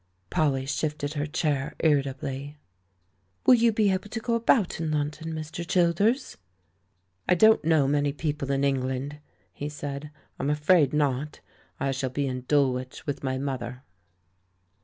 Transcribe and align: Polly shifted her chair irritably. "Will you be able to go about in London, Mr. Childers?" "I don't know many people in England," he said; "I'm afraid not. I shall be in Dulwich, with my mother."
Polly 0.31 0.65
shifted 0.65 1.13
her 1.13 1.27
chair 1.27 1.75
irritably. 1.77 2.57
"Will 3.45 3.53
you 3.53 3.71
be 3.71 3.91
able 3.91 4.09
to 4.09 4.19
go 4.19 4.33
about 4.33 4.79
in 4.81 4.89
London, 4.89 5.31
Mr. 5.31 5.63
Childers?" 5.63 6.37
"I 7.29 7.35
don't 7.35 7.63
know 7.63 7.87
many 7.87 8.11
people 8.11 8.49
in 8.49 8.63
England," 8.63 9.19
he 9.53 9.69
said; 9.69 10.09
"I'm 10.39 10.49
afraid 10.49 10.91
not. 10.91 11.39
I 11.79 11.91
shall 11.91 12.09
be 12.09 12.25
in 12.25 12.45
Dulwich, 12.47 13.05
with 13.05 13.23
my 13.23 13.37
mother." 13.37 13.83